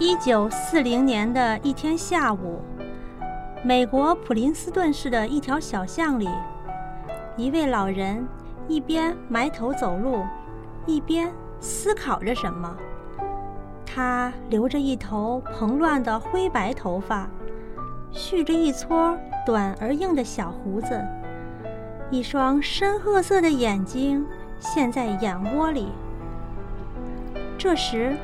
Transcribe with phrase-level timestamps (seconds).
[0.00, 2.60] 一九四零年的一天下午，
[3.62, 6.28] 美国普林斯顿市的一条小巷里，
[7.36, 8.26] 一位老人
[8.66, 10.24] 一边埋头走路，
[10.84, 12.76] 一边思考着什么。
[13.86, 17.28] 他留着一头蓬乱的灰白头发，
[18.10, 19.16] 蓄着一撮
[19.46, 21.00] 短而硬的小胡子，
[22.10, 24.26] 一双深褐色的眼睛
[24.58, 25.86] 陷在眼窝里。
[27.56, 28.16] 这时，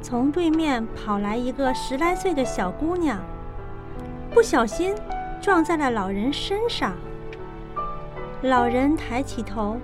[0.00, 3.18] 从对面跑来一个十来岁的小姑娘，
[4.32, 4.94] 不小心
[5.40, 6.94] 撞在了老人身上。
[8.42, 9.76] 老人抬起头，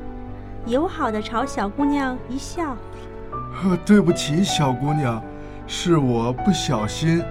[0.66, 2.76] 友好的朝小姑娘一笑
[3.84, 5.22] ：“对不起，小姑娘，
[5.66, 7.22] 是我不小心。”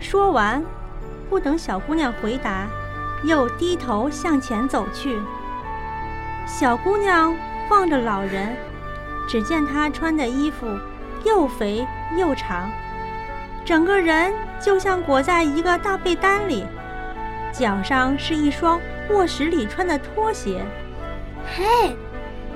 [0.00, 0.64] 说完，
[1.28, 2.66] 不等小姑娘回答，
[3.24, 5.18] 又低头向前走去。
[6.46, 7.34] 小姑娘
[7.68, 8.56] 望着老人，
[9.28, 10.66] 只见他穿的衣服。
[11.24, 12.70] 又肥又长，
[13.64, 16.64] 整个人就像裹在一个大被单里，
[17.52, 18.80] 脚上是一双
[19.10, 20.64] 卧室里穿的拖鞋。
[21.54, 21.96] 嘿，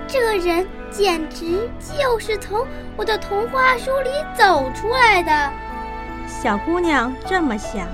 [0.06, 5.52] 这个人简直就是从我的童话书里走出来的。
[6.26, 7.86] 小姑娘这么想。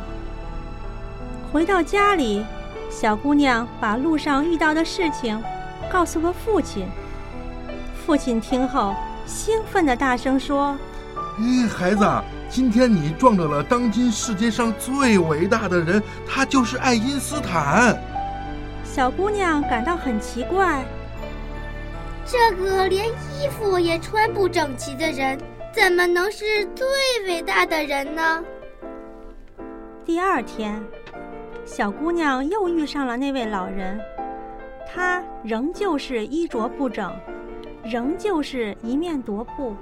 [1.52, 2.44] 回到家里，
[2.90, 5.42] 小姑娘把路上遇到的事情
[5.90, 6.86] 告诉了父亲。
[8.04, 8.94] 父亲听后。
[9.28, 10.74] 兴奋地大声说
[11.38, 12.04] ：“咦，孩子，
[12.48, 17.94] 今天你撞到了当今世界上最伟大的人，他就是爱因斯坦。”
[18.82, 20.82] 小姑娘感到很奇怪，
[22.24, 25.38] 这个连衣服也穿不整齐的人，
[25.74, 26.86] 怎么能是最
[27.26, 28.42] 伟大的人呢？
[30.06, 30.82] 第二天，
[31.66, 34.00] 小姑娘又遇上了那位老人，
[34.90, 37.14] 他仍旧是衣着不整。
[37.90, 39.74] 仍旧是一面踱步，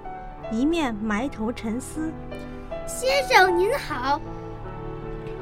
[0.53, 2.13] 一面埋头沉思。
[2.87, 4.21] 先生您好，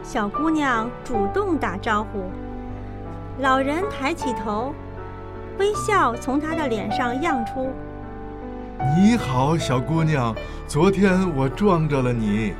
[0.02, 2.30] 小姑娘主动打招呼。
[3.40, 4.74] 老人抬起头，
[5.58, 7.70] 微笑从他的脸上漾出。
[8.96, 10.34] 你好，小姑娘，
[10.66, 12.54] 昨天我撞着了你。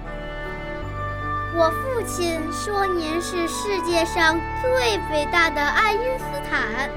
[1.57, 6.91] 我父亲说您是世界上最伟大的爱因斯坦。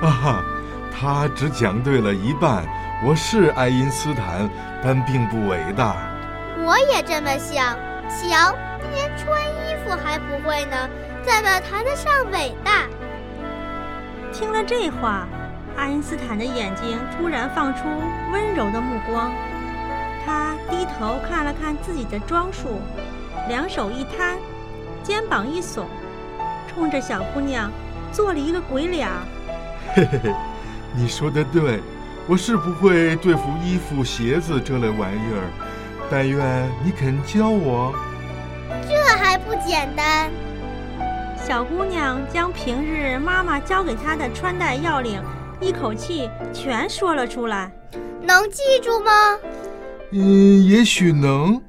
[0.00, 0.53] 啊哈。
[0.96, 2.64] 他只讲对了一半。
[3.04, 4.48] 我是爱因斯坦，
[4.82, 5.96] 但并不伟大。
[6.64, 7.76] 我也这么想。
[8.08, 8.54] 瞧，
[8.92, 10.88] 连穿衣服还不会呢，
[11.22, 12.86] 怎么谈得上伟大？
[14.32, 15.26] 听了这话，
[15.76, 17.82] 爱因斯坦的眼睛突然放出
[18.32, 19.32] 温柔的目光。
[20.24, 22.80] 他低头看了看自己的装束，
[23.48, 24.38] 两手一摊，
[25.02, 25.84] 肩膀一耸，
[26.68, 27.70] 冲着小姑娘
[28.12, 29.08] 做了一个鬼脸。
[29.94, 30.34] 嘿嘿嘿。
[30.96, 31.80] 你说的对，
[32.28, 35.50] 我是不会对付衣服、鞋子这类玩意儿，
[36.08, 37.92] 但愿你肯教我。
[38.88, 40.30] 这还不简单？
[41.36, 45.20] 小姑娘将平日妈妈教给她的穿戴要领
[45.60, 47.70] 一口气全说了出来。
[48.22, 49.10] 能记住吗？
[50.12, 51.60] 嗯，也许能。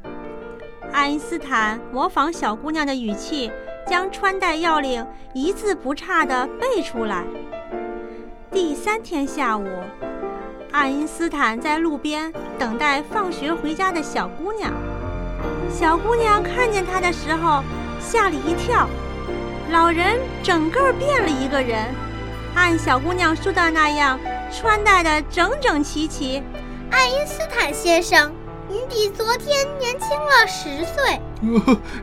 [0.94, 3.52] 爱因斯坦模仿小姑娘的语气，
[3.90, 7.26] 将穿戴要领一字不差地背出来。
[8.56, 9.68] 第三天下午，
[10.72, 14.72] 爱因斯坦在路边等待放学回家的小姑娘。
[15.70, 17.62] 小姑娘看见他的时候，
[18.00, 18.88] 吓了一跳。
[19.72, 21.94] 老人整个变了一个人，
[22.56, 24.18] 按小姑娘说的那样，
[24.50, 26.42] 穿戴的整整齐齐。
[26.90, 28.32] 爱因斯坦先生，
[28.70, 31.20] 您比昨天年轻了十岁。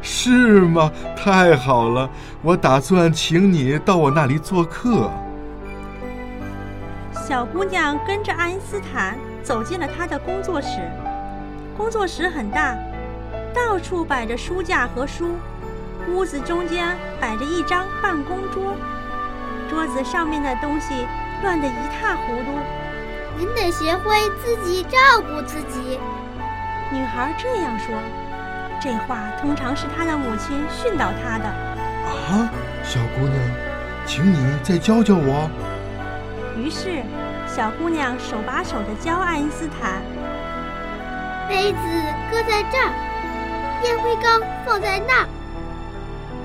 [0.02, 0.92] 是吗？
[1.16, 2.10] 太好了，
[2.42, 5.10] 我打算请你到我那里做客。
[7.14, 10.78] 小姑娘跟着爱因斯坦走进了他的工作室。
[11.76, 12.76] 工作室很大，
[13.54, 15.36] 到处摆着书架和书。
[16.08, 18.74] 屋子中间摆着一张办公桌，
[19.70, 21.06] 桌子上面的东西
[21.42, 22.58] 乱得一塌糊涂。
[23.38, 25.98] 您得学会自己照顾自己。
[26.90, 27.94] 女孩这样说，
[28.80, 31.44] 这话通常是她的母亲训导她的。
[31.44, 32.50] 啊，
[32.82, 33.40] 小姑娘，
[34.04, 35.48] 请你再教教我。
[36.62, 37.02] 于是。
[37.44, 40.00] 小姑娘手把手地教爱因斯坦：
[41.46, 41.78] 杯子
[42.30, 45.28] 搁在这儿，烟灰缸放在那儿，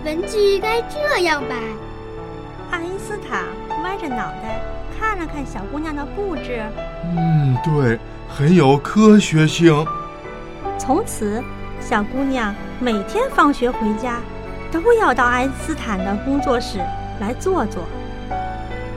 [0.04, 1.56] 文具该这样摆。
[2.72, 3.46] 爱因斯坦
[3.84, 4.60] 歪着脑袋
[5.00, 6.62] 看了看小姑娘的布置，
[7.16, 7.98] 嗯，对，
[8.28, 9.86] 很有科学性。
[10.78, 11.42] 从此，
[11.80, 14.20] 小姑娘每天放学回家，
[14.74, 16.80] 都要到爱因斯坦的工作室
[17.22, 17.84] 来坐坐。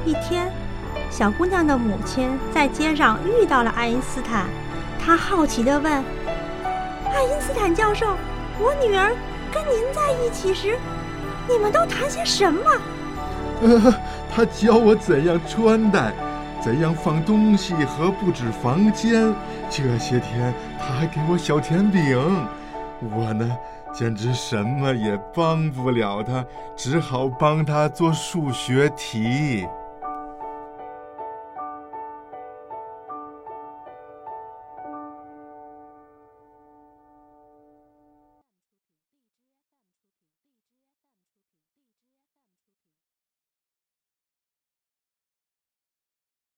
[0.04, 0.50] 一天。
[1.10, 4.46] 小姑娘的母亲在街上遇到了爱因斯坦，
[4.98, 5.92] 她好奇地问
[7.12, 8.06] ：“爱因斯坦教授，
[8.60, 9.12] 我女儿
[9.52, 10.78] 跟您在一起时，
[11.48, 12.62] 你们都谈些什么？
[13.60, 13.94] 呃，
[14.32, 16.12] 她教我怎样穿戴，
[16.62, 19.34] 怎样放东西和布置房间。
[19.68, 22.46] 这些天她还给我小甜饼。
[23.00, 23.50] 我呢，
[23.92, 26.44] 简直什么也帮不了她，
[26.76, 29.66] 只好帮她做数学题。